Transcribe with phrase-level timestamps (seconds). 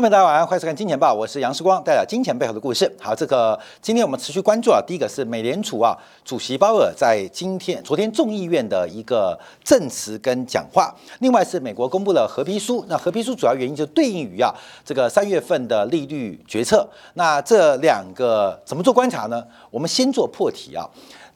[0.00, 2.90] 朋友们，大家晚上欢迎收看《金钱报》，我是杨世光，带来金钱背后的故事。
[2.98, 5.94] 好，这个今天我们持续关注啊，第一个是美联储啊
[6.24, 12.82] 主席鲍尔在今天、昨天众议院的一个证词跟讲话，另外是美国公布了合批书。
[12.88, 14.50] 那合批书主要原因就对应于啊
[14.82, 16.88] 这个三月份的利率决策。
[17.12, 19.44] 那这两个怎么做观察呢？
[19.70, 20.88] 我们先做破题啊。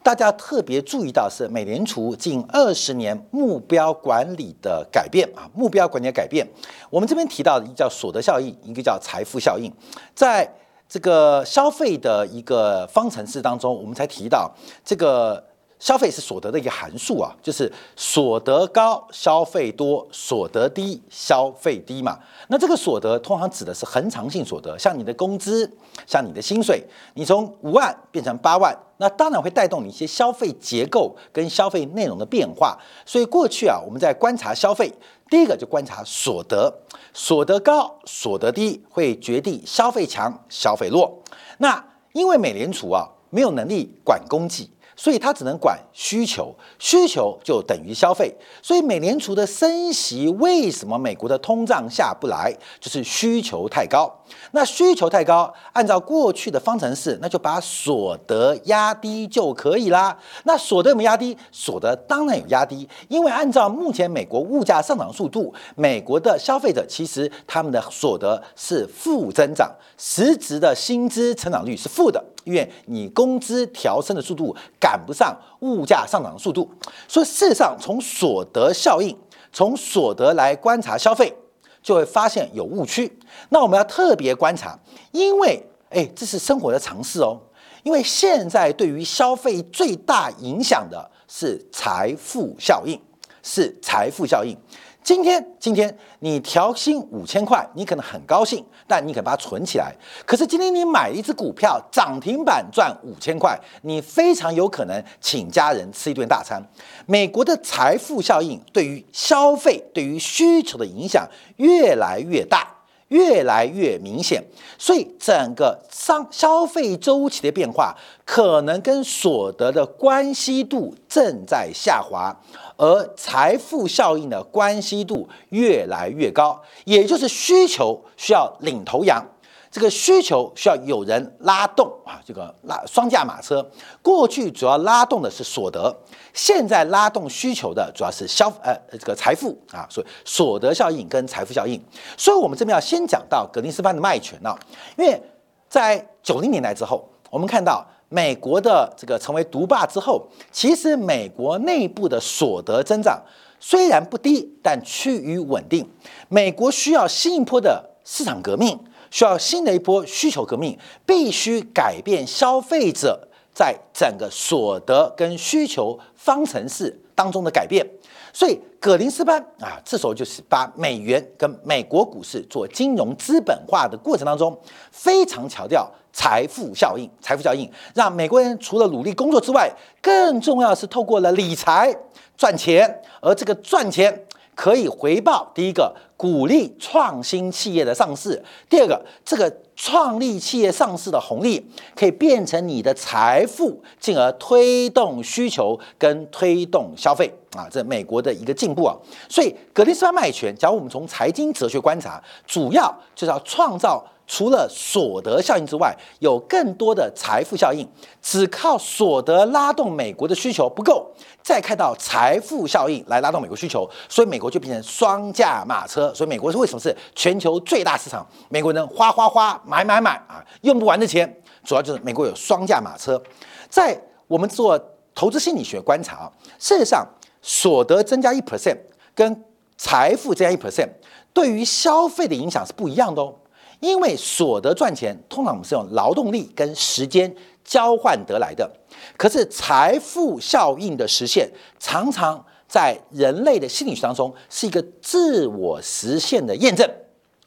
[0.05, 6.47] 大家特别注意到是美联储近二十年目标管理的改变啊，目标管理的改变。
[6.91, 9.73] 我们这边提到的一个叫所得效应，一个叫财富效应。
[10.15, 10.47] 在
[10.87, 14.55] 这个消费的一个方程式当中，我们才提到
[14.85, 15.43] 这个。
[15.85, 22.19] 消费是所得的一个函数啊，就是所得高消费多，所得低消费低嘛。
[22.49, 25.71] 那这个所得通常指的是恒常性所得，像你的工资，
[26.07, 26.83] 像你的薪水，
[27.13, 32.79] 你从五万变成八万，那当然会带动你一些消费结构跟消费内容的变化。
[33.05, 34.91] 所以过去啊，我们在观察消费，
[35.29, 36.73] 第一个就观察所得，
[37.13, 41.23] 所得高所得低会决定消费强消费弱。
[41.59, 44.71] 那因为美联储啊没有能力管供给。
[44.97, 48.35] 所以它只能管需求，需求就等于消费。
[48.63, 52.55] 所以美联储的升息，为什么美国的通胀下不来？
[52.81, 54.11] 就是需求太高。
[54.53, 60.17] 那需求太高，按照过去的方程式，那就把所得压低就可以啦。
[60.45, 61.37] 那所得有没有压低？
[61.53, 72.25] 所得当然有压低，因为按照目前美国物价上涨速度，美国的消费者其实他们的所得是负增长，实质的薪资成长率是负的。
[72.45, 76.71] 因为你工资调升的速度赶不上物价上涨的速度，
[77.09, 79.17] 所以事实上从所得效应、
[79.53, 81.35] 从所得来观察消费，
[81.83, 83.19] 就会发现有误区。
[83.49, 84.79] 那我们要特别观察，
[85.13, 87.41] 因为哎，这是生活的常识哦。
[87.83, 92.99] 因为现在对于消费最大影响的是财富效应，
[93.43, 94.57] 是财富效应。
[95.05, 99.95] 今天，今天你调薪五千块，你可能很高兴，但你可把它存起来。
[100.25, 106.59] 可是今天你买一只股票涨停板赚五千块，你非常有可能请家人吃一顿大餐。
[107.05, 111.29] 美国的财富效应对于消费、对于需求的影响
[111.59, 112.71] 越来越大。
[113.09, 114.43] 越来越明显，
[114.77, 117.95] 所以整个商消费周期的变化
[118.25, 122.35] 可能跟所得的关系度正在下滑，
[122.77, 129.25] 而财富效应的关系度越来越高，也就是需求需要领头羊。
[129.71, 133.69] 这个需求需要有人拉动啊，这个拉双驾马车。
[134.01, 135.93] 过去主要拉动的是所得，
[136.33, 141.83] 现在拉动需求的主要是消呃这个财富啊，所以所得效应跟财富效应。
[142.17, 144.57] 所以我们这边要先讲到格林斯潘的卖权啊，
[144.97, 145.21] 因为
[145.69, 147.85] 在九零年代之后，我们看到
[148.15, 153.21] 美国的这个成为独霸之后，其实美国内部的所得增长
[153.59, 155.85] 虽然不低，但趋于稳定。
[156.29, 158.79] 美国需要新一波的市场革命。
[159.11, 160.77] 需要新的一波需求革命，
[161.07, 167.87] 必须改变消费者在整个所得跟需求方程式当中的改变。
[168.33, 174.59] 所以，葛林斯潘啊，这时候就是把美元跟美国股市做金融资本化的过程当中，
[174.91, 177.11] 非常强调财富效应。
[177.21, 179.71] 财富效应让美国人除了努力工作之外，
[180.01, 181.95] 更重要是透过了理财
[182.39, 184.25] 赚钱，而这个赚钱。
[184.57, 188.41] 可以回报第一个，鼓励创新企业的上市；
[188.71, 197.67] 第二个，这个创立企业上市的红利可以变成你的财富，进而推动需求跟推动消费啊！
[197.69, 198.95] 这美国的一个进步啊！
[199.29, 204.07] 所以，格林斯潘卖权，假如我们从财经哲学观察，主要就是要创造。
[204.27, 207.87] 除了所得效应之外，有更多的财富效应。
[208.23, 211.07] 只靠所得拉动美国的需求不够，
[211.43, 216.13] 再看到财富效应来拉动美国需求，所以美国就变成双驾马车。
[216.15, 218.27] 所以美国是为什么是全球最大市场？
[218.49, 223.23] 美国人花花花买买买啊，用不完的钱，主要就是美国有双驾马车。
[223.69, 224.81] 在我们做
[225.15, 227.07] 投资心理学观察，事实上
[227.43, 228.79] 所得增加一 percent
[229.15, 229.45] 跟
[229.77, 230.89] 财富增加一 percent
[231.35, 233.35] 对于消费的影响是不一样的哦。
[233.81, 237.35] 因为所得赚钱，通常我们是用劳动力跟时间
[237.65, 238.71] 交换得来的。
[239.17, 246.89] 可是财富效应的实现，常常在人类的心理学当中是一个自我实现的验证。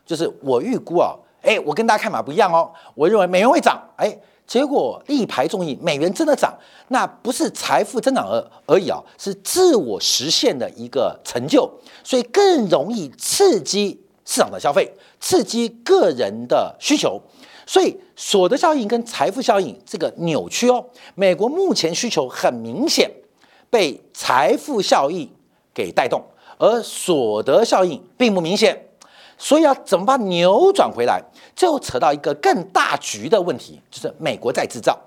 [0.06, 2.72] 就是我预估啊，哎，我跟大家看法不一样哦。
[2.96, 6.58] 我认为美元会涨，哎，结果力排众议，美元真的涨，
[6.88, 11.70] 那不是财富增长而而已啊，是自我实现的一个成就，
[12.04, 14.00] 所以更容易刺激。
[14.28, 17.20] 市场的消费刺激个人的需求，
[17.66, 20.86] 所以所得效应跟财富效应这个扭曲哦。
[21.16, 23.10] 美国目前需求很明显
[23.70, 25.32] 被财富效应
[25.74, 26.22] 给带动，
[26.58, 28.84] 而所得效应并不明显。
[29.38, 31.24] 所以要怎么把扭转回来，
[31.56, 35.00] 就扯到一个更大局的问题，就是美国在制造。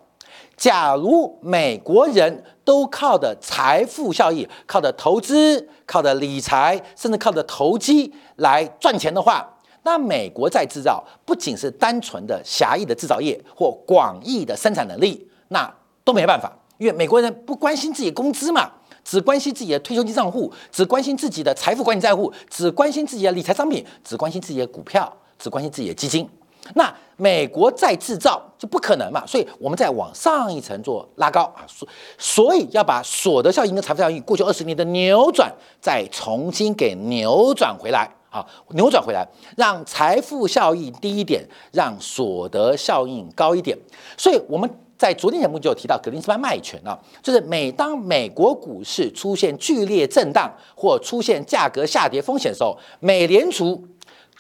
[0.61, 15.75] 假如美国人都靠的财富效益、靠的投资、靠的理财，甚至靠的投机来赚钱的话，那美国在制造不仅是单纯的狭义的制造业或广义的生产能力，那
[16.05, 18.71] 都没办法，因为美国人不关心自己工资嘛，
[19.03, 26.29] 只关心自己的退休金账户，只关心自己的财富管理账户，只关心自己的理财商品，只关心自己的股票，只关心自己的基金。
[26.75, 31.87] 那美国再制造就不可能嘛，所以我们再往上一层做拉高啊，所
[32.19, 39.27] 所以要把所得效应跟财富效应过去二十年的扭转再重新给扭转回来啊，扭转回来，
[39.57, 43.77] 让财富效应低一点，让所得效应高一点。
[44.17, 53.85] 所以我们在昨天节目就有提到格林斯潘卖权啊，就是每当美国股市出现剧烈震荡或出现价格下跌风险的时候，美联储。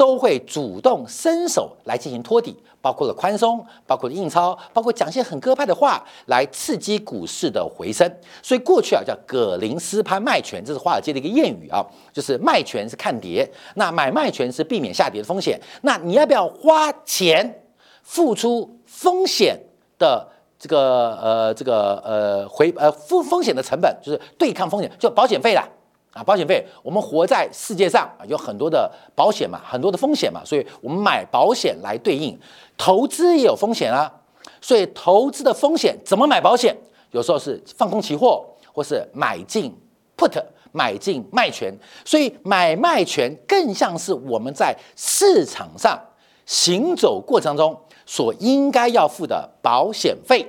[0.00, 8.11] 都会主动伸手来进行托底，包括了宽松，包括了印钞，包括讲些很鸽派的话来刺激股市的回升。
[8.43, 15.61] 所以过去啊叫葛林斯潘卖权，这是华尔街的一个谚语啊，就是卖权是看跌，那买卖权是避免下跌的风险。
[15.82, 17.62] 那你要不要花钱
[18.02, 19.61] 付出风险
[19.99, 20.26] 的
[20.58, 25.69] 这个呃这个呃回呃付风险的成本，就是对抗风险，就保险费啦。
[26.12, 32.39] 啊，保险费，我们活在世界上，有很多的保险嘛，很多的风险嘛，所以我们买保险来对应，
[32.77, 34.12] 投资也有风险啊，
[34.61, 36.77] 所以投资的风险怎么买保险？
[37.12, 39.77] 有时候是放空期货，或是买进
[40.17, 40.43] put，
[40.73, 41.73] 买进卖权，
[42.05, 45.99] 所以买卖权更像是我们在市场上
[46.47, 47.77] 行走过程中
[48.07, 50.45] 所应该要付的保险费。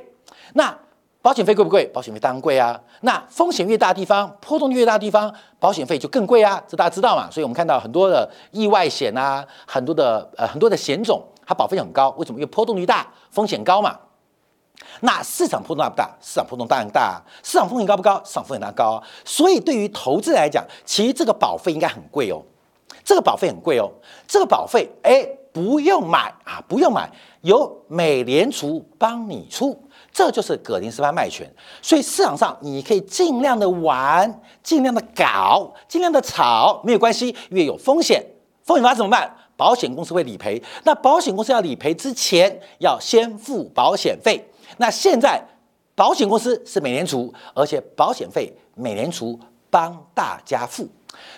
[0.54, 0.76] 那
[1.22, 1.86] 保险费贵不贵？
[1.94, 2.82] 保险费当然贵啊。
[3.02, 6.62] 那风险越大地方，波动越大地方，保险费就更贵啊。
[6.68, 7.30] 这大家知道嘛？
[7.30, 12.10] 所以我们看到很多的意外险啊，很多的呃很多的险种，它保费很高。
[12.18, 12.40] 为什么？
[12.40, 13.96] 因为波动率大，风险高嘛。
[15.02, 16.10] 那市场波动大不大？
[16.20, 17.22] 市场波动当然大。
[17.44, 18.20] 市场风险高不高？
[18.26, 19.02] 市场风险当然高。
[19.24, 22.42] 所以对于投资来讲，其实这个保费应该很贵哦。
[23.04, 23.88] 这个保费很贵哦。
[24.28, 25.24] 这个保费哎
[25.54, 29.80] 不用买啊，不用买，由美联储帮你出。
[30.12, 31.50] 这就是葛林斯潘卖权，
[31.82, 38.22] 所以市场上你可以尽量的玩，尽量的搞，尽量的炒，没有关系，因为有风险，
[38.64, 39.34] 风险发怎么办？
[39.56, 40.62] 保险公司会理赔。
[40.84, 44.44] 那保险公司要理赔之前，要先付保险费。
[44.78, 45.42] 那现在
[45.96, 50.88] 保险公司是美联储，而且保险费美联储帮大家付。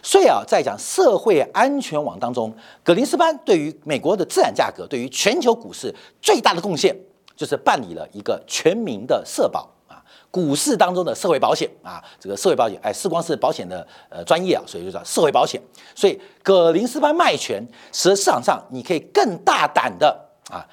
[0.02, 2.54] 所以啊，在讲社会安全网当中，
[2.84, 6.96] 葛林斯潘对于美国的资产价格，对于全球股市最大的贡献。
[7.36, 15.62] 就是办理了一个全民的社保啊，股市当中的社会保险啊，这个社会保险，哎，是光是保险的呃专业啊，所以就叫社会保险。
[15.96, 20.18] 所以葛林斯潘卖权，使得市场上你可以更大胆的
[20.50, 20.66] 啊，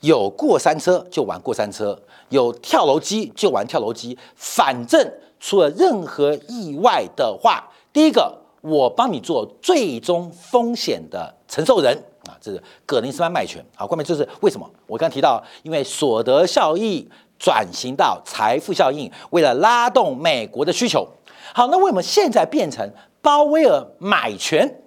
[0.00, 1.98] 有过山车就玩过山车，
[2.30, 11.96] 有跳楼机就玩跳楼机，反正出了任何意外的话，第一个我帮你做最终风险的承受人。
[12.40, 13.64] 这是葛林斯潘卖权。
[13.76, 14.68] 好，关键就是为什么？
[14.86, 21.06] 我刚提到，因为所得效益转型到财富效应，为了拉动美国的需求。
[21.54, 24.82] 好，那为什么现在变成鲍威尔买权？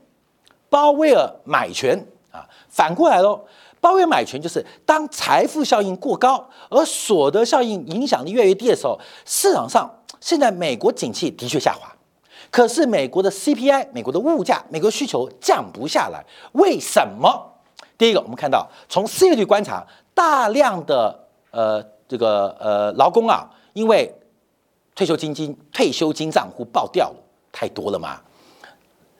[0.70, 3.46] 鲍威尔买权啊，反过来喽。
[3.80, 11.93] 鲍威尔买权就是当财富效应过高，而所得效应影响力越来越低的时候，市场上现在美国景气的确下滑。
[12.54, 17.52] 可是美国的 CPI，美国的物价，美国需求降不下来，为什么？
[17.98, 19.84] 第一个，我们看到从失业率观察，
[20.14, 24.14] 大量的呃这个呃劳工啊，因为
[24.94, 27.16] 退休金金退休金账户爆掉了，
[27.52, 28.22] 太多了嘛，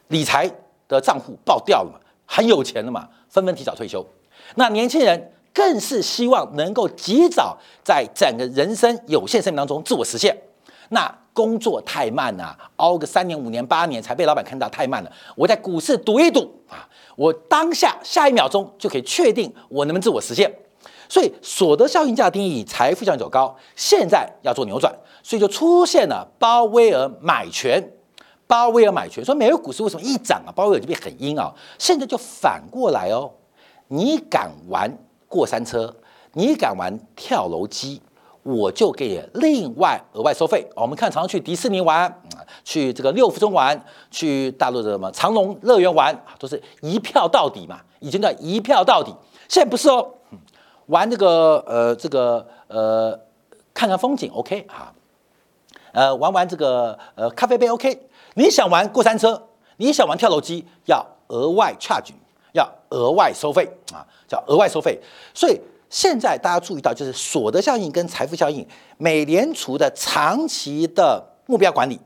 [0.10, 0.48] 理财
[0.88, 4.06] 的账户爆掉了嘛，很有钱了嘛，纷纷提早退休。
[4.54, 10.38] 那年轻人更是希望能够及早在整个人生有限生命当中自我实现。
[10.90, 15.12] 那工作太慢了，熬个三年、五年、八年才被老板看到，太慢了。
[15.36, 20.54] 我在股市赌一赌啊，我当下下一秒钟就可以确定我能不能自我实现。
[21.10, 27.92] 所以所得效应价定义财富效应走高，现在要做扭转，所以就出现了鲍威尔买权。
[28.46, 30.52] 鲍威尔买权说，美国股市为什么一涨啊？
[30.52, 31.52] 鲍威尔就变很阴啊。
[31.80, 33.32] 现在就反过来哦，
[33.88, 34.96] 你敢玩
[35.28, 35.96] 过山车，
[36.34, 38.02] 你敢玩跳楼机？
[38.44, 40.70] 我就给另外额外收费。
[40.76, 42.22] 我们看，常常去迪士尼玩，
[42.64, 43.82] 去这个六福村玩，
[44.12, 49.16] 去大陆的什么长隆乐园玩，都是一票到底嘛，已经叫一票到底。
[49.48, 50.08] 现在不是哦，
[50.88, 53.18] 玩这个呃这个呃
[53.74, 54.94] 看看风景 OK 啊，
[55.94, 58.08] 呃玩玩这个呃咖啡杯 OK。
[58.36, 59.42] 你想玩过山车，
[59.78, 62.12] 你想玩跳楼机，要额外 charge，
[62.54, 65.00] 要额外收费啊，叫额外收费。
[65.34, 65.60] 所以
[65.94, 72.00] 现在大家注意到，就是所得效应跟财富效应，美联储的长期的目标管理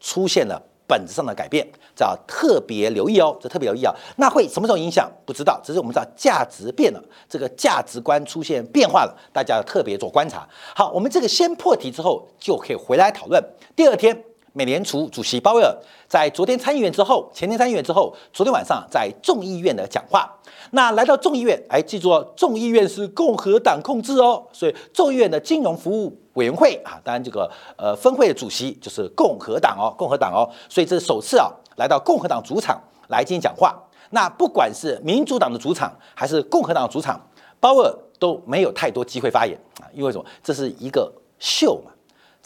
[0.00, 3.94] 出现了本质上的改变，这要特别留意哦，这特别留意啊。
[4.16, 5.12] 那会什么时候影响？
[5.26, 10.48] 不知道，只是我们知道价值变了，这个价值观出现变化了，大家要特别做观察。
[10.74, 13.44] 好，我们这个先破题之后，就可以回来讨论。
[13.76, 14.24] 第二天。
[14.56, 15.70] 美联储主席鲍威尔
[16.08, 20.34] 在昨天参议院之后，前天参议院之后，昨天晚上在众议院的讲话。
[20.70, 33.76] 那来到众议院，哎，记住哦，众议院是共和党控制哦，所以众议院的金融服务委员会啊，当然这个呃分会的主席就是共和党哦，共和党哦，所以这是首次啊来到共和党主场来进行讲话。
[34.08, 37.20] 那不管是民主党的主场还是共和党主场，
[37.60, 40.24] 鲍威尔都没有太多机会发言啊，因为什么？
[40.42, 41.90] 这是一个秀嘛。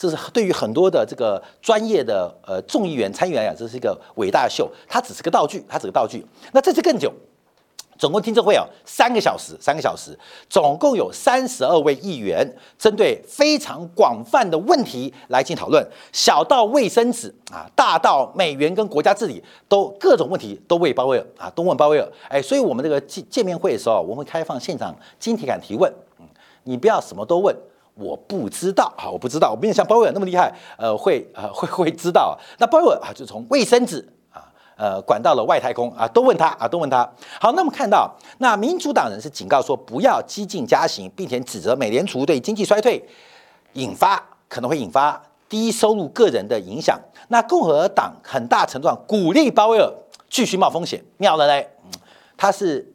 [0.00, 4.66] 这是对于很多的这个专业的呃众议员、参议员啊，这是一个伟大秀。
[4.88, 6.25] 它只是个道具，它只是个道具。
[6.52, 7.12] 那这次更久，
[7.99, 22.09] 总共听证会啊三个小时，三个小时，总共有三十二位议员针对非常广泛的问题来进行讨论，小到卫生纸啊，大到美元跟国家治理，都各种问题都问鲍威尔啊，都问鲍威尔。
[22.30, 26.25] 哎，所以我们这个见见面会的时候，我们会开放现场晶体感提问，嗯，
[26.64, 27.54] 你不要什么都问。
[28.00, 32.37] 我不知道啊，我不知道，我没有像鲍威尔那么厉害，呃，会呃会会知道。
[32.59, 34.02] 那鲍威尔啊，就从卫生纸
[34.33, 34.40] 啊，
[34.76, 37.07] 呃，管到了外太空啊，都问他啊，都问他。
[37.38, 43.07] 好，那么看到那民主党人是警告说不要激进加息，并且指责美联储对经济衰退
[43.75, 46.99] 引发可能会引发低收入个人的影响。
[47.28, 49.92] 那共和党很大程度上鼓励鲍威尔
[50.30, 51.69] 继续冒风险，妙了嘞，
[52.38, 52.90] 他是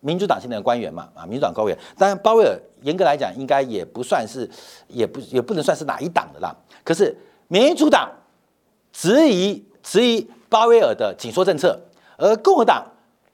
[0.00, 2.58] 民主党现在的官员嘛啊，民主党官员，当然鲍威尔。
[2.82, 4.48] 严格来讲，应该也不算是，
[4.88, 6.54] 也不也不能算是哪一党的啦。
[6.84, 7.16] 可是
[7.48, 8.10] 民主党
[8.92, 11.78] 质疑质疑鲍威尔的紧缩政策，
[12.16, 12.84] 而共和党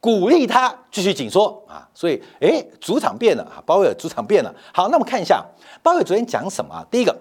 [0.00, 1.88] 鼓励他继续紧缩啊。
[1.94, 4.54] 所以，哎，主场变了啊，鲍威尔主场变了。
[4.72, 5.44] 好，那我们看一下
[5.82, 6.86] 鲍威尔昨天讲什么啊。
[6.90, 7.16] 第一个，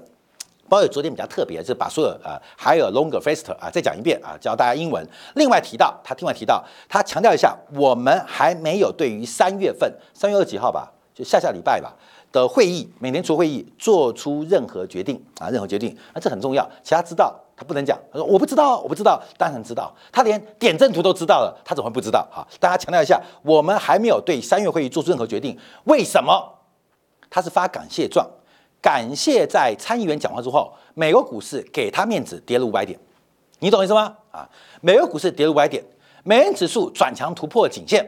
[0.67, 5.07] 鲍威尔昨天比较特别，就是把所有呃还有 longer faster 啊再讲一遍啊，教大家英文。
[5.35, 11.93] 另外提到他另外提到他强调一下，我们还没有对于三月份三月二几号吧，就下下礼拜吧。
[12.35, 16.69] 的会议，美联储会议做出任何决定啊，任何决定，那这很重要。
[16.83, 19.93] 其他知道他不能讲，他说我不知道，我不知道，当然知道。
[20.11, 22.27] 他连点阵图都知道了，他怎么会不知道？
[22.29, 25.57] 哈，大家强调一下，我们还没有对三月会议做出任何决定。
[25.85, 26.53] 为什么？
[27.29, 28.29] 他是发感谢状，
[28.81, 32.99] 感谢在参议员讲话之后，美国股市给他面子，跌了五百点。
[33.59, 34.13] 你懂意思吗？
[34.31, 34.49] 啊，
[34.81, 35.81] 美国股市跌了五百点，
[36.23, 38.05] 美元指数转强突破颈线，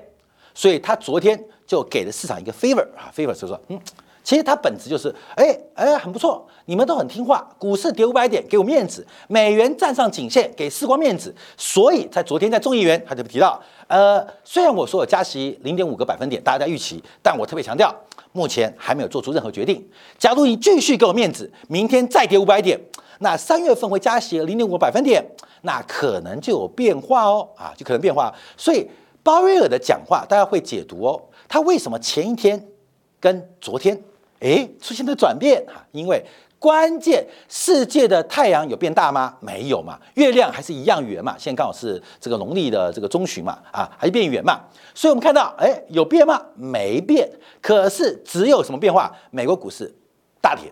[0.53, 3.79] 所以他昨天就给了市场一个 favor 啊，favor 就说嗯。
[4.27, 13.57] 其实它本质就是，哎哎，很不错，你们都很听话，股市跌五百点，给我面子，美元站上颈线，给世光面子，所以在昨天在众议员他就提到，
[13.87, 17.95] 呃，虽然我说加息零点五个百分点，大家在预期，但我特别强调，
[18.33, 19.81] 目前还没有做出任何决定。
[20.19, 22.77] 假如你继续给我面子，明天再跌五百点，
[23.19, 25.25] 那三月份会加息零点五个百分点，
[25.61, 28.35] 那可能就有变化哦，啊，就可能变化。
[28.57, 28.85] 所以
[29.23, 32.61] 鲍威尔的讲话大家会解读哦，他为什么前一天
[33.21, 33.97] 跟昨天。
[34.39, 36.23] 哎，出现了转变哈，因为
[36.59, 39.35] 关键世界的太阳有变大吗？
[39.39, 41.35] 没有嘛，月亮还是一样圆嘛。
[41.37, 44.61] 现在刚好是这个农历的这个中旬嘛，啊，还是变圆嘛。
[44.93, 46.41] 所以我们看到，哎，有变吗？
[46.55, 47.29] 没变。
[47.61, 49.11] 可是只有什么变化？
[49.31, 49.93] 美国股市
[50.41, 50.71] 大跌，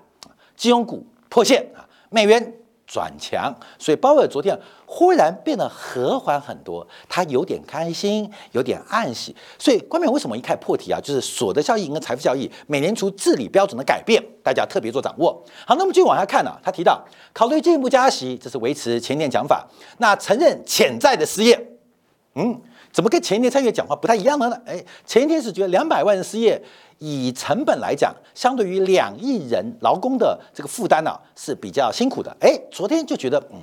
[0.56, 2.54] 金融股破线啊，美元。
[2.88, 9.36] 转强，所以鲍威尔昨天忽然变得和缓很多，他有点开心，有点暗喜。
[9.58, 11.00] 所以关键为什么一开破题啊？
[11.02, 15.44] 就是所得效益跟财富效益，美联储治理标准的改变，大家特别做掌握。
[15.66, 19.68] 好，那么继续往下看呢，他提到考虑进一步加息，这是维持前年讲法。
[19.98, 21.60] 那承认潜在的失业，
[22.36, 22.62] 嗯，
[22.92, 24.62] 怎么跟前一天参议讲话不太一样了呢？
[24.66, 26.62] 哎，前一天是觉得两百万人失业。
[27.00, 32.36] 以成本来讲，相对于两亿人劳工的这个负担呢，是比较辛苦的。
[32.40, 33.60] 哎，昨天就觉得，嗯，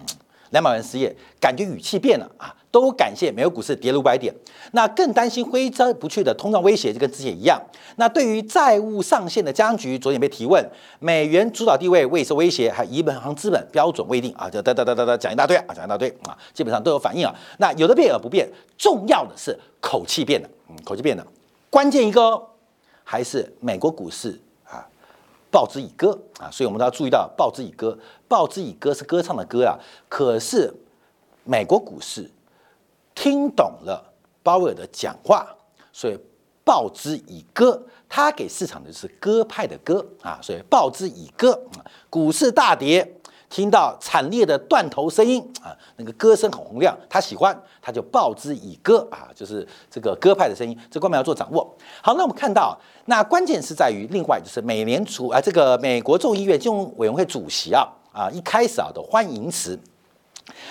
[0.50, 2.54] 两百万失业，感觉语气变了啊。
[2.70, 4.34] 都感谢美国股市跌了五百点，
[4.70, 7.60] 那更担心挥之不去的通胀威胁，就跟之前一样。
[7.96, 10.66] 那对于债务上限的僵局，昨天被提问，
[10.98, 17.34] 美元主导地位未受威胁，还银行资本标准未定啊，就哒哒哒哒哒讲一大堆啊，讲一大堆啊，基本上都有反应啊。
[17.58, 18.48] 那有的变而不变，
[18.78, 21.26] 重要的是口气变了，嗯，口气变了，
[21.68, 22.51] 关键一个。
[23.12, 24.88] 还是美国股市啊，
[25.50, 29.78] 报之以歌啊，所以我们都要注意到报之以歌，报之以歌是歌唱的歌啊。
[30.09, 30.73] 可是
[31.45, 32.31] 美国股市
[33.14, 34.02] 听懂了
[34.42, 35.47] 鲍威尔的讲话，
[35.92, 36.19] 所以
[36.64, 41.62] 报之以歌，他给市场的是鸽派的歌啊，所以报之以歌，
[42.09, 43.21] 股市大跌，
[43.52, 51.76] 听到惨烈的断头声音啊，那个歌声很洪亮，他喜欢，他就报之以歌啊，就是这个歌派的声音，这官们要做掌握。
[52.00, 59.78] 好，那我们看到，那关键是在于另外就是美联储啊，这个美国众议院金融委员会主席啊啊一开始啊的欢迎词。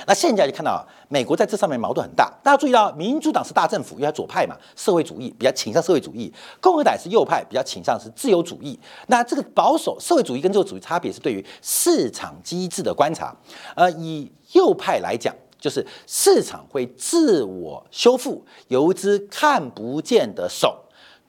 [0.05, 2.31] 那现在就看到美国在这上面矛盾很大。
[2.43, 8.79] 大家注意到，民主党是大政府，因为它左派嘛，社会主义比较倾向社会主义；共和党是右派，比较倾向是自由主义。
[9.07, 13.35] 那这个保守社会主义跟自由主义差别是对于市场机制的观察。
[13.75, 20.80] 呃，以右派来讲，就是市场会自我修复，有一只看不见的手。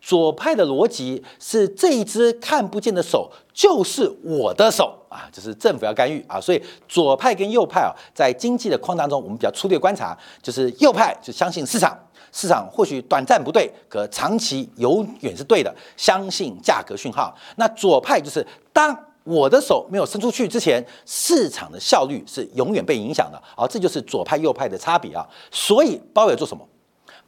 [0.03, 11.97] 左派的逻辑是这一只看不见的手就是我的手啊，就是政府要干预啊，所以左派跟右派啊，在经济的框当中，我们比较粗略观察，就是右派就相信市场，
[12.33, 17.33] 市场或许短暂不对，可长期永远是对的，相信价格讯号。
[17.55, 25.25] 那左派就是当我的手没有伸出去之前，市场的效率是永远被影响的，好，这就是左派右派的差别啊。
[25.53, 26.67] 所以鲍威尔做什么？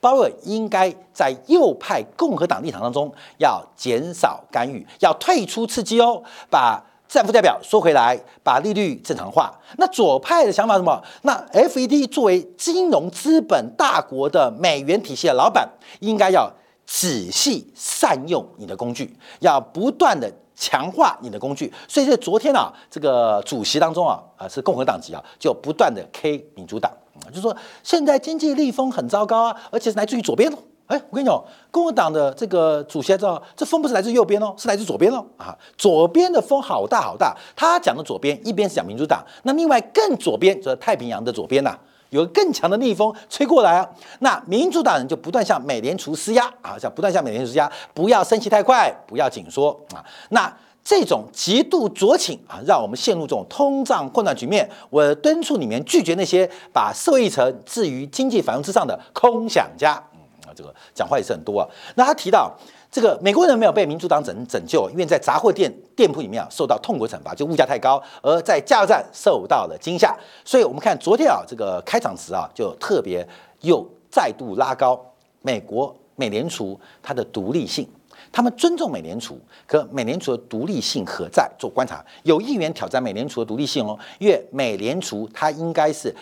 [0.04, 9.50] 鲍威尔应该在右派共和党立场当中要减少干预，要退出刺激哦，把战负代表收回来，把利率正常化。
[9.78, 11.02] 那左派的想法什么？
[11.22, 15.66] 那 FED 作为金融资本大国的美元体系的老板，
[16.00, 16.52] 应该要
[16.84, 21.72] 仔细善用你的工具，要不断的强化你的工具。
[21.88, 26.92] 所以在昨天啊，这个主席当中啊，啊是共和党籍啊，就不断的 K 民主党。
[27.28, 30.56] 就是说，现在经济逆风很糟糕啊，而且是来自于左边哦。
[30.86, 35.24] 哎，我跟你讲，共和党的这个主席知道，这风不是来自右边哦，是来自左边哦。
[35.38, 37.34] 啊，左边的风好大好大。
[37.56, 41.74] 他讲的左边，一边是讲民主党，那另外更左边就是太平洋的左边呐，
[42.10, 43.88] 有更强的逆风吹过来啊。
[44.18, 50.04] 那民主党人就不断向美联储施压啊，像不断向美联储施压，不要升息太快，不要紧缩啊。
[50.28, 50.54] 那。
[50.84, 54.68] 这种极度酌情啊，让我们陷入这种通胀混乱局面。
[54.90, 59.94] 我敦促你们拒绝那些把社会议程置于经济繁荣之上的空想家。
[60.12, 61.66] 嗯啊，这个讲话也是很多啊。
[61.94, 62.54] 那他提到
[62.92, 70.14] 这个美国人没有被民主党拯拯救，因为在杂货店店铺里面啊受到痛苦惩罚，就物价太高，而在加油站受到了惊吓。
[70.44, 73.26] 所以我们看昨天啊，这个开场词啊，就特别
[73.62, 75.00] 又再度拉高
[75.40, 77.88] 美国美联储它的独立性。
[78.34, 81.48] 他们尊重美联储，可美联储的独立性何在？
[81.56, 86.12] 做观察，有议员挑战美联储的独立性哦，因为美联储它应该是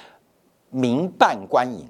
[0.68, 1.88] 民办官营，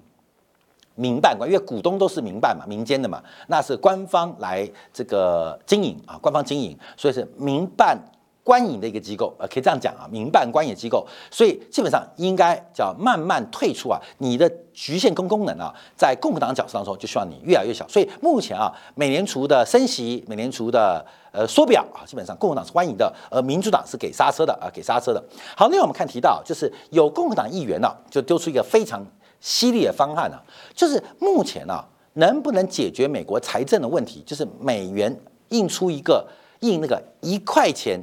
[0.95, 8.01] 民办官，因为股东都是民办嘛，民间的嘛，那是官方来这个经营啊，官方经营，所以是民办。
[8.45, 17.87] 官营的一个机构，呃，可以这样讲啊，民办官营机构，所以基本上应该叫慢慢退出啊，你的局限跟功能啊，在共和党角色当中就希望你越来越小。
[17.87, 25.23] 所以目前啊，美联储的升息，美联储的呃缩表啊，基本上共和党是欢迎的，而民主党是给刹车的啊，给刹车的。
[25.57, 29.07] 好，那我们看提到就是有共和党议员呢，就丢出一个非常
[29.39, 30.37] 犀利的方案呢，
[30.75, 35.17] 就是目前呢，能不能解决美国财政的问题，就是美元
[35.51, 36.27] 印出一个
[36.59, 38.01] 印那个一块钱。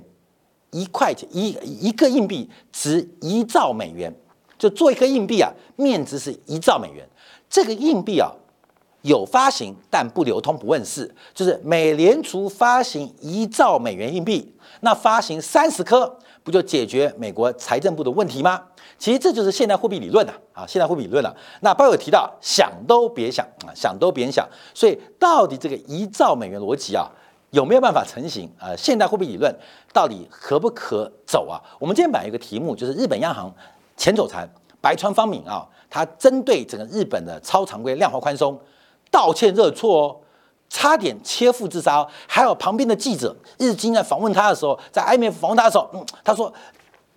[0.71, 4.13] 一块钱一一个硬币值一兆美元，
[4.57, 7.07] 就做一颗硬币啊，面值是一兆美元。
[7.49, 8.31] 这个硬币啊，
[9.01, 18.63] 有发行但不流通不问世，就是美联储发行一兆美元硬币，那发行三十颗，不就解决美国财政部的问题吗？
[18.99, 21.35] 其实这就是现代货币理论呐，啊，现代货币理论了。
[21.61, 24.47] 那包有提到，想都别想啊，想都别想。
[24.73, 27.09] 所以到底这个一兆美元逻辑啊？
[27.51, 28.51] 有没有办法成型？
[28.59, 29.53] 呃，现代货币理论
[29.91, 31.59] 到底可不可走啊？
[31.79, 33.51] 我们今天本来有个题目，就是日本央行
[33.97, 34.47] 前总裁
[34.79, 38.59] 白川方敏啊，他针对整个日本的超常规量化宽松
[39.09, 40.15] 道歉热错哦，
[40.69, 42.07] 差点切腹自杀。
[42.27, 46.53] 还有旁边的记者日经在访问他的时候，在 IMF 访问他的时候，嗯，他说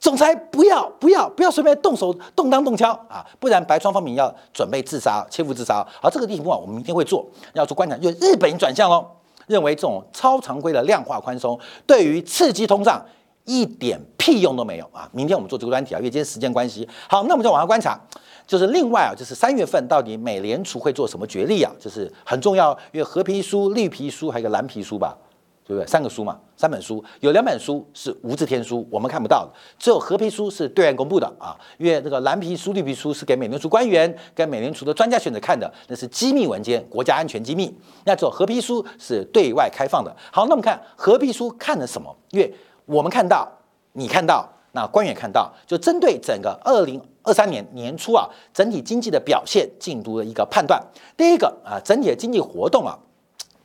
[0.00, 5.86] 总裁不要不要不要随便动手动刀动枪啊，不然白川方敏要准备自杀切腹自杀。
[6.00, 9.06] 好，这个题目啊，我们明天会做，要做观察，就日本转向喽。
[9.52, 13.04] 认为这种超常规的量化宽松对于刺激通胀
[13.44, 15.08] 一点屁用都没有啊！
[15.12, 16.88] 明天我们做这个专题啊，因为今天时间关系。
[17.08, 18.00] 好，那我们再往下观察，
[18.46, 21.72] 就是另外啊，就是三月份到底美联储会做什么决议啊？
[21.78, 25.16] 就是很重要，因为和皮书、绿皮书还有个蓝皮书吧。
[25.64, 25.86] 对不对？
[25.86, 31.56] 三个书嘛，三本书，有两本书是无字天书，我们看不到的，只有合皮书是对外公布的啊。
[31.78, 37.72] 因为这个蓝皮书、绿皮书是给美联储官员跟美联储的专家选择看的，那是机密文件，国家安全机密。
[38.04, 40.14] 那只有合皮书是对外开放的。
[40.32, 42.14] 好，那我们看合皮书看了什么？
[42.30, 42.52] 因为
[42.84, 43.48] 我们看到，
[43.92, 50.82] 你看到，那官员看到，就针对整个二零二三年年初啊，整体经济的表现进度的一个判断。
[51.16, 52.98] 第一个啊，整体的经济活动啊。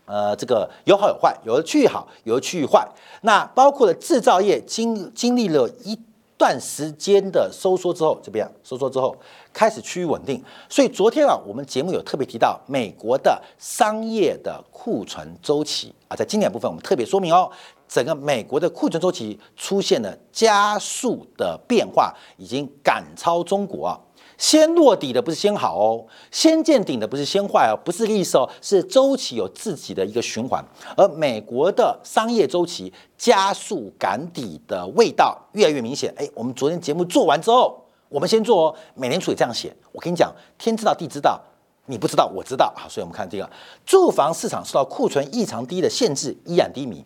[0.08, 2.88] 呃，这个有好有坏，有的区域好，有的区域坏。
[3.24, 6.00] 那包括了制造业经经历了一
[6.38, 9.14] 段时间的收缩之后，这边收缩之后
[9.52, 10.42] 开始趋于稳定。
[10.70, 17.52] 所以昨天啊，我们节目有特别提到美国的商业的库存周期啊，在经典部分我们特别说明哦，
[17.86, 24.00] 整个美国的库存周期出现了加速的变化，已经赶超中国啊。
[24.38, 30.64] 先落底的不是先好哦，先见顶的不是先坏哦，不是意思哦，是周期有自己的一个循环。
[30.96, 36.14] 而美国的商业周期加速赶底的味道越来越明显。
[36.18, 38.76] 哎，我们昨天节目做完之后，我们先做哦。
[38.94, 39.76] 美联储也这样写。
[39.92, 41.42] 我跟你讲，天知道地知道，
[41.88, 43.50] 你不知道我知道好，所以我们看这个
[43.86, 47.04] 住房市场受到库存异常低的限制，依然低迷。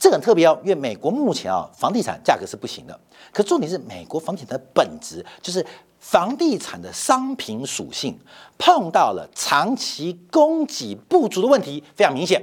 [0.00, 3.00] 这个很特别哦，因为美国目前啊，房地产价格是不行的。
[3.32, 5.64] 可重点是，美国房地产的本质就是。
[6.02, 8.18] 房地产的商品属性
[8.56, 12.42] 碰到了长期供给不足的问题，非常明显。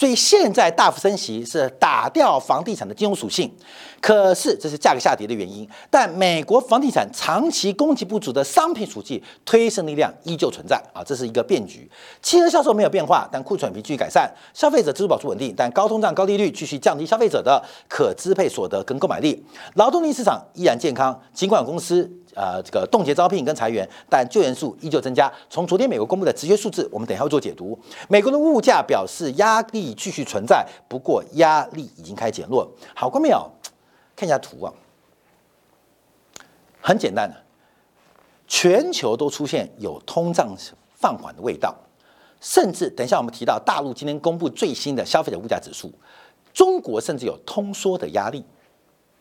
[0.00, 3.54] 所以现在大幅升息是打掉房地产的金融属性，
[4.00, 5.68] 可是这是价格下跌的原因。
[5.90, 11.86] 但美国房地产长期供给不足的商品属性推升力量依旧存在啊，这是一个变局。
[12.22, 19.44] 汽车销售没有变化，但库存比继续改善，消费者支出保持稳定，但高通胀、高利率继续降低消费者的可支配所得跟购买力。
[19.74, 22.10] 劳动力市场依然健康，尽管公司。
[22.34, 25.32] 呃，这个冻结招聘跟裁员，但就业数依旧增加。
[25.48, 27.78] 从昨天美国公布的直接数字，我们等一下会做解读。
[28.08, 32.70] 美国的物价表示压力继续存在，不过压力已经开始减弱。
[32.94, 33.50] 好，观众朋友，
[34.14, 34.72] 看一下图啊，
[36.80, 37.36] 很简单的，
[38.46, 40.56] 全球都出现有通胀
[40.94, 41.74] 放缓的味道，
[42.40, 45.92] 甚至等一下我们提到大陆今天公布最新的消费者物价指数，
[46.54, 48.44] 中国甚至有通缩的压力。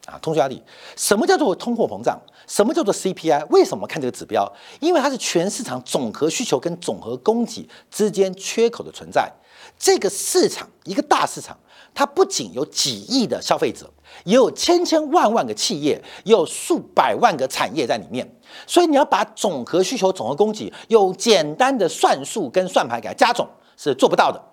[0.09, 0.61] 啊，通缩压力，
[0.95, 2.19] 什么叫做通货膨胀？
[2.47, 3.45] 什么叫做 CPI？
[3.49, 4.51] 为什么看这个指标？
[4.79, 9.31] 因为它是全市场总和需求跟总和供给之间缺口的存在。
[9.77, 11.55] 这个市场一个大市场，
[11.93, 13.89] 它不仅有几亿的消费者，
[14.23, 18.27] 也有千千万万个企业，也有数百万个产业在里面。
[18.65, 24.43] 所以你要把总和需求、总和供给用简单的算术跟算盘给它加总是做不到的。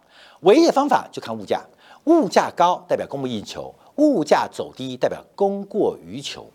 [0.41, 1.65] 唯一的方法就看物价，
[2.05, 3.75] 物价高代表供不应求。
[3.97, 6.47] 物价走低代表供过于求，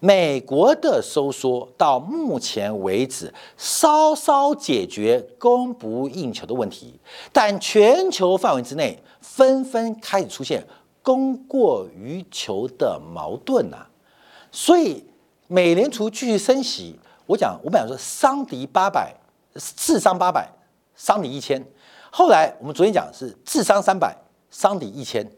[0.00, 6.98] 美国的收缩到目前为止稍稍解决供不应求的问题，
[7.32, 10.64] 但全球范围之内纷纷开始出现
[11.02, 13.86] 供过于求的矛盾呐。
[14.52, 15.04] 所以
[15.48, 19.12] 美联储继续升息，我讲我本来说伤敌八百，
[19.54, 20.48] 智商八百，
[20.94, 21.60] 伤敌一千，
[22.10, 24.16] 后来我们昨天讲是智商三百，
[24.50, 25.28] 伤敌一千。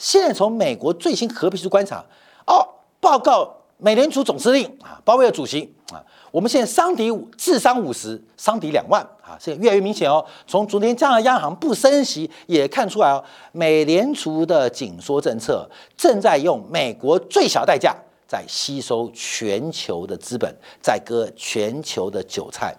[0.00, 2.02] 现在从美国最新合皮书观察，
[2.46, 2.66] 哦，
[3.00, 10.24] 报告美联储总司令啊，鲍威尔主席啊，我们现在伤敌五智商五十，伤敌两万啊，现在越来越明显哦。
[10.46, 17.94] 从昨天加拿大央行不升息也看出来哦，美联储的紧缩政策正在用美国最小代价
[18.26, 22.74] 在吸收全球的资本，在割全球的韭菜，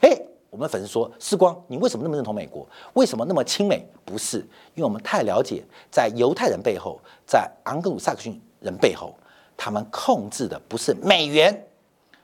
[0.00, 0.28] 嘿。
[0.54, 2.64] 我们粉丝说：“世光，你为什么那么认同美国？
[2.92, 3.84] 为什么那么亲美？
[4.04, 4.38] 不是
[4.76, 9.12] 因为我们太了解，在犹太人背后，在昂格鲁萨克逊人背后，
[9.56, 11.66] 他们控制的不是美元，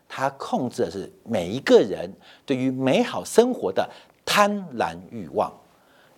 [0.09, 2.09] 他控制的是每一个人
[2.47, 3.91] 对于美好生活的
[4.25, 5.53] 贪婪欲望。”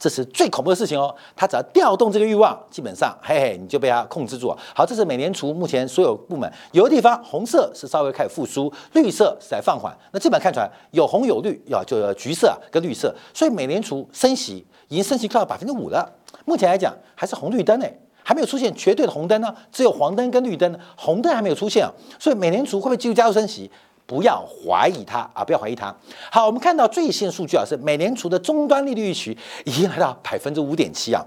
[0.02, 1.14] 这是最恐怖的事情哦！
[1.36, 4.52] 他只要调动这个欲望，基本上，嘿嘿，你就被他控制住。
[4.74, 9.96] 好，这是美联储目前所有部门，有的地方红色是稍微开始复苏，绿色是在放缓。
[10.10, 13.14] 那基本看出来有红有绿，要就橘色跟绿色。
[13.32, 16.12] 所以美联储升息已经升息到百分之五了。
[16.46, 21.92] 目前来讲还是红绿灯诶，还没有出现绝对的红灯呢，只有黄灯跟绿灯，红灯还没有出现啊。
[22.18, 23.70] 所以美联储会不会继续加速升息？
[24.12, 25.42] 不要怀疑它啊！
[25.42, 25.94] 不要怀疑它。
[26.30, 31.24] 好，我们看到最新数据啊，是美联储的终端利率预期已经来到百分之五点七啊，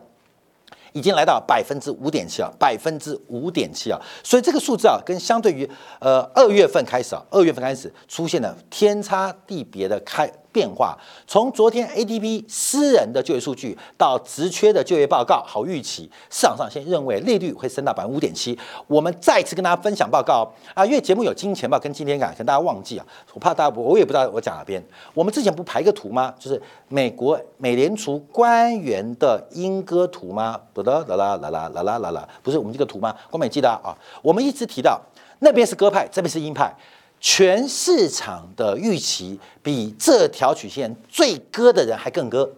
[0.94, 4.00] 已经来到百分之五点七啊，百分之五点七啊。
[4.24, 5.68] 所以这个数字啊，跟相对于
[6.00, 10.32] 呃二月份开始啊，二月份开始出现了天差地别的开。
[10.56, 18.58] 变化从昨天 ADP 私人的就业数据到职缺的就业报告，好预期市场上先认为利率会升到百分之五点七。
[18.88, 24.82] 我们再次跟大家分享报告啊，因为节目有金钱报跟今天感，可能大家忘记啊，我怕大家我也不知道我讲哪边。
[25.14, 26.34] 我们之前不排个图吗？
[26.40, 30.58] 就是美国美联储官员的莺歌图吗？
[30.72, 33.14] 不的啦啦啦啦啦啦啦啦，不是我们这个图吗？
[33.30, 35.02] 光美记得啊，我们一直提到
[35.40, 36.74] 那边是鸽派，这边是鹰派。
[37.20, 42.52] 全市场的预期比这条曲线最割的人还更割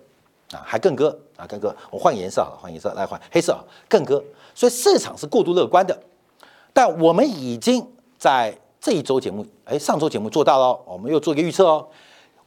[0.52, 1.76] 啊，还更割啊，更割。
[1.92, 4.24] 我换颜色好了，换颜色来换黑色啊更割。
[4.54, 5.98] 所以市场是过度乐观的，
[6.74, 11.88] 但我们已经在这一周节目，哎，上周节目做到了，我们又做一个预测哦，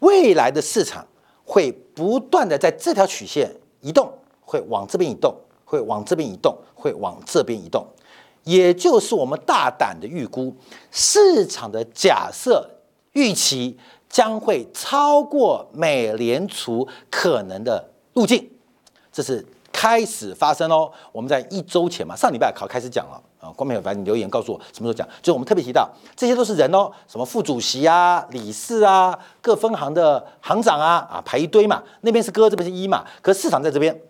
[0.00, 1.06] 未来的市场
[1.44, 7.86] 会不断的在这条曲线移动，会往这边移动，会往这边移动，会往这边移动。
[8.44, 10.54] 也就是我们大胆的预估，
[10.90, 12.68] 市场的假设
[13.12, 18.50] 预期将会超过美联储可能的路径，
[19.12, 20.90] 这是开始发生哦。
[21.12, 34.00] 我们在一周前嘛，上礼拜考开始讲了啊，光明有反正你留言告诉我什么时候讲，就是我们特别提到这些都是人哦，什么副主席啊、理事啊、各分行的行长啊啊排一堆嘛，那边是哥，这边是一嘛，可市场在这边。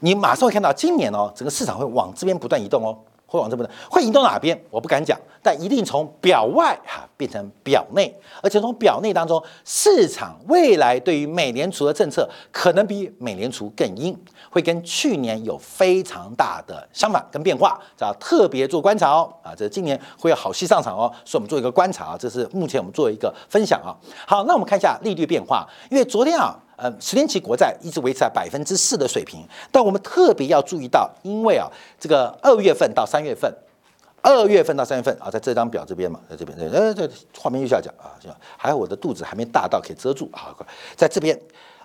[0.00, 4.58] 你马上会看到，今年哦，整个市场会往这边不断移动哦，会往这边，会移动哪边？
[4.70, 14.16] 我不敢讲，但一定从表外哈变成表内，而且从表内当中，市场未来对于美联储的政策可能比美联储更硬，
[14.50, 23.90] 会跟去年有非常大的相反跟变化，要特别做观察哦啊，这今年会有好戏上场哦，所以我们做一个观察啊，这是目前我们做一个分享啊。
[24.26, 26.56] 好，那我们看一下利率变化，因为昨天啊。
[26.78, 33.52] 呃，十年期国债一直维持在百分之四的水平，但我们特别要注意到，因为啊，这个二月份到三月份，
[34.22, 38.14] 二月份到三月份啊，在这张表这边嘛，在这边，呃，这画面右下角啊，
[38.56, 40.54] 还有我的肚子还没大到可以遮住啊，
[40.94, 41.36] 在这边，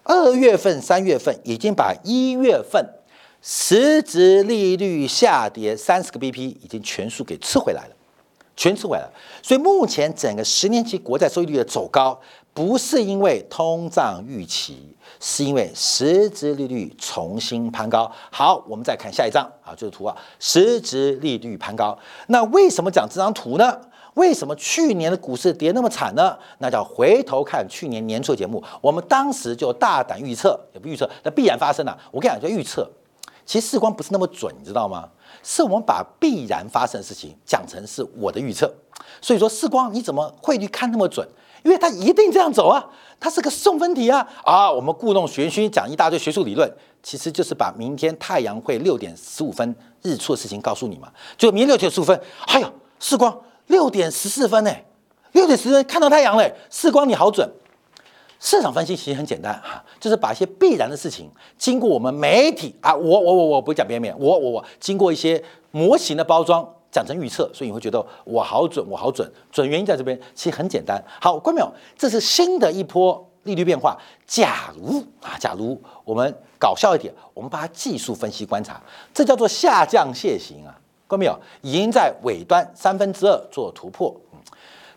[0.04, 2.88] 二月份、三月份已经把一月份
[3.42, 7.96] 实质利率下跌三十个 BP 已经全数给吃回来了，
[8.56, 12.22] 全吃回来了，所以目前整个十年期国债收益率的走高。
[12.54, 18.10] 不是因为通胀预期，是因为实质利率重新攀高。
[18.32, 21.98] 好，我们再看下一张啊，这个图啊，实质利率攀高。
[22.28, 23.80] 那为什么讲这张图呢？
[24.14, 26.38] 为什么去年的股市跌那么惨呢？
[26.60, 31.98] 那叫回头看去年年初的节目，我们当时就大胆预测，也不预测，那必然发生了。
[32.12, 32.88] 我跟你讲，叫预测，
[33.44, 35.10] 其实视光不是那么准，你知道吗？
[35.42, 38.72] 是我们把必然发生的事情讲成是我的预测。
[39.20, 41.28] 所以说，视光你怎么汇率看那么准？
[41.64, 42.86] 因为它一定这样走啊，
[43.20, 44.72] 它是个送分题啊啊！
[44.72, 46.72] 我们故弄玄虚讲一大堆学术理论，
[47.02, 51.10] 其实就是把明天太阳会六点十五分日出的事情告诉你嘛。
[51.38, 53.36] 就明天六点十五分，哎呦，世光
[53.68, 54.72] 六点十四分呢，
[55.32, 57.50] 六点十分看到太阳嘞，世光你好准。
[58.42, 66.68] 市场分析其实很简单哈，就是把一些必然的事情，经过我们媒体啊，我我我我不讲别人，我我我经过一些模型的包装。
[66.94, 69.30] 讲成预测，所以你会觉得我好准，我好准。
[69.52, 71.04] 准原因在这边，其实很简单。
[71.20, 71.74] 好，关没有？
[71.98, 73.98] 这是新的一波利率变化。
[74.28, 78.80] 假如啊，假如我们搞笑一点，我们把它技术分析观察，
[79.12, 81.36] 这叫做下降楔形啊，关没有？
[81.62, 84.16] 已经在尾端三分之二做突破。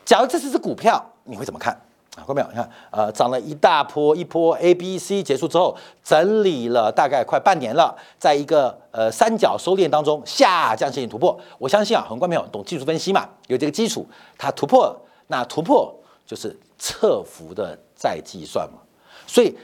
[0.04, 1.80] 假如这是只股票，你会怎么看？
[2.16, 2.48] 啊，看没有？
[2.48, 11.38] 你看，呃，涨了一大波，一波 A、B、C 结束之后，整理了大概快半年了，在一个呃三角收敛当中下降线突破。
[11.58, 14.06] 我相信啊，很多朋友懂技术分析嘛，有这个基础，
[14.38, 15.94] 它突破，那突破
[16.26, 18.78] 就是侧幅的再计算嘛。
[19.26, 19.54] 所以，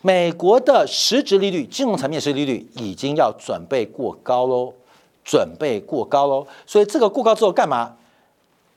[0.00, 4.72] 美国的实质利率，金融层面实质利率已经要准备过高喽，
[5.24, 6.46] 准备过高喽。
[6.64, 7.96] 所以这个过高之后干嘛？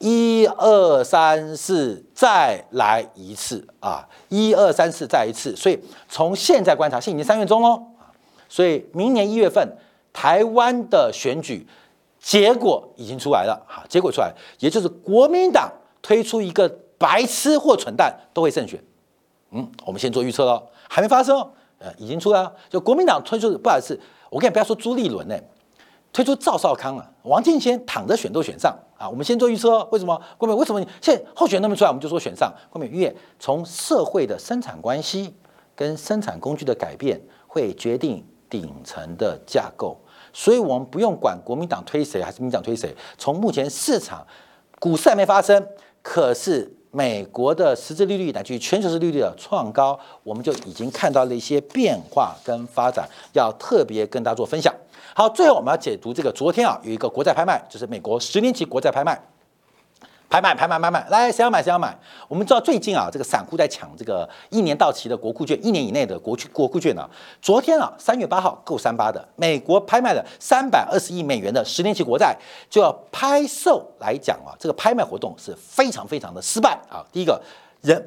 [0.04, 4.06] 一二三四，再来一次啊！
[4.28, 5.56] 一二三四，再一次。
[5.56, 7.82] 所以从现在观察，现在已经三月中喽
[8.50, 9.66] 所以明年一月份
[10.12, 11.66] 台湾的选举
[12.20, 18.84] 结果已经出来了哈，结果出来，也就是国民党推出一个白痴或蠢蛋都会胜选。
[19.52, 22.54] 嗯，我们先做预测喽，还没发生哦，呃，已经出来了。
[22.70, 23.98] 就国民党推出，不好意思，
[24.30, 25.36] 我跟你不要说朱立伦呢。
[26.14, 29.10] 推出赵少康啊，王建先躺着选都选上啊！
[29.10, 30.22] 我们先做预测，为什么？
[30.38, 32.54] 郭美为什么现在候选人那么出来，我们就说选上？
[32.70, 35.34] 郭美因为从社会的生产关系
[35.76, 40.00] 跟生产工具的改变，会决定顶层的架构，
[40.32, 42.96] 所以我们不用管国民党推谁还是民党推谁。
[43.18, 44.24] 从目前市场
[44.80, 45.68] 股市还没发生，
[46.04, 54.72] 可是美国的实质利率乃至于全球市利率的创高，我们就已经看到了一些变化跟发展，要特别跟大家做分享。
[55.16, 56.32] 好，最后我们要解读这个。
[56.32, 59.20] 昨天啊，有一个国债拍卖，就是美国十年期国债拍卖，
[60.34, 61.96] 拍卖，拍卖，拍卖，来，谁要买谁要买。
[62.28, 67.08] 我们知道最近啊，这个散户在抢这个一年到期的国库券，一年以内的国区国库券呢。
[67.40, 72.36] 昨天啊，三月八号够三八的，美国拍卖了三百二十亿美元的十年期国债，
[72.68, 77.06] 就要拍售来讲啊，这个拍卖活动是非常非常的失败啊。
[77.12, 77.40] 第一个
[77.82, 78.04] 人，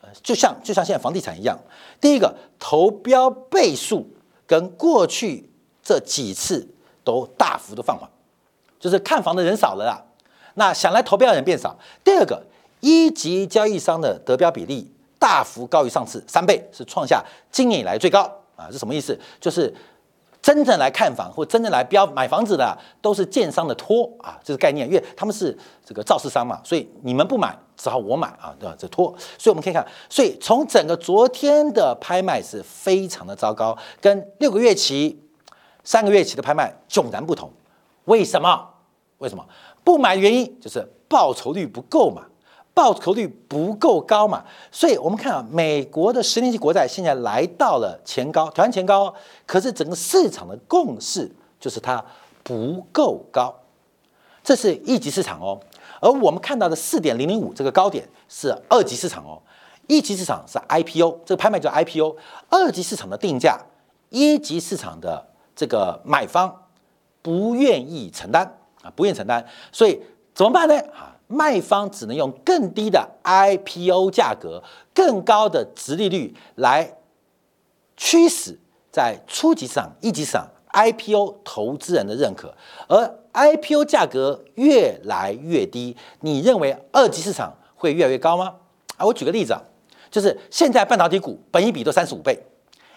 [0.00, 1.56] 呃就像就像现在房地产一样，
[2.00, 4.10] 第一个投标倍数
[4.48, 5.48] 跟过去。
[5.84, 6.68] 这几次
[7.02, 8.08] 都大幅的放缓，
[8.78, 10.00] 就是看房的人少了啦，
[10.54, 11.76] 那想来投标的人变少。
[12.04, 12.42] 第二个，
[12.80, 18.68] 一级交易商的得标比例大幅高于上次三倍，是创下今年以来最高啊！
[18.70, 19.18] 是什么意思？
[19.40, 19.72] 就是
[20.40, 28.74] 真正来看房或真正来标买房子的都是建商的托啊，这是概念，因为他们是这个造市商嘛，所以你们不买，只好我买啊，对吧？
[28.78, 35.18] 这托，所以我们可以看，所以从整个昨天的拍卖是非常的糟糕，跟六个月期。
[35.84, 37.50] 三个月起的拍卖迥然不同，
[38.04, 38.68] 为什么？
[39.18, 39.44] 为什么
[39.84, 40.16] 不买？
[40.16, 42.24] 原因就是报酬率不够嘛，
[42.72, 44.44] 报酬率不够高嘛。
[44.70, 49.12] 所以我们看啊，美国的十年期国债现在来到了前高，挑战前高，
[49.46, 52.04] 可是整个市场的共识就是它
[52.42, 53.54] 不够高，
[54.42, 55.60] 这是一级市场哦。
[56.00, 59.40] 而我们看到的四点零零五这个高点是二级市场哦，
[59.86, 62.16] 一级市场是 IPO，这个拍卖叫 IPO，
[62.48, 63.60] 二级市场的定价，
[64.10, 66.64] 一级市场的这个买方
[67.20, 68.58] 不愿意承担。
[68.82, 70.00] 啊，不愿承担，所以
[70.34, 70.78] 怎么办呢？
[70.92, 76.98] 啊，卖方只能用更低的 IPO 价格、更高的值利率来
[77.96, 78.58] 驱使
[78.90, 82.54] 在初级市场、一级市场 IPO 投资人的认可，
[82.88, 88.56] 而 IPO 价格越来越低，你认为二级市场会越来越高吗？
[88.96, 89.62] 啊，我举个例子啊，
[90.10, 92.38] 就是现在半导体股本一比都三十五倍，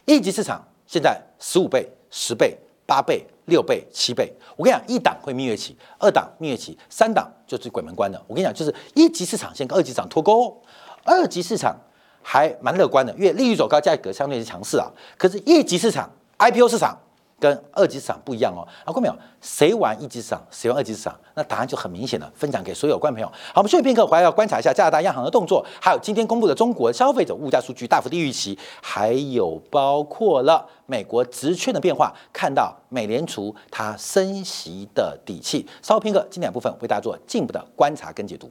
[0.06, 3.26] 一级市场现在十五倍、十倍、八倍。
[3.46, 8.20] 六倍、七倍，我跟你讲，一档会蜜月期，二档蜜月期，三档就是鬼门关了。
[8.26, 10.60] 我跟你讲，就是一级市场先跟二级市场脱钩，
[11.04, 11.80] 二级市场
[12.24, 14.92] 还蛮乐观的，因为利率走高，价格相对是强势啊。
[15.16, 16.98] 可是一级市场 IPO 市场。
[17.40, 22.32] 跟二级市场不一样哦，啊，观众朋友，谁玩一级市场，谁玩二级市场，那答案就很明显了。
[22.34, 23.28] 分享给所有观众朋友。
[23.54, 35.68] 好，我们休息片刻，回来要观察一下加拿大央行的动作，还有今天公布的中国消费者物价数据大幅低于预期，还有包括了美国职券的变化，看到美联储它升息的底气。
[35.82, 38.50] 稍后片刻，经典部分为大家做进一步的观察跟解读。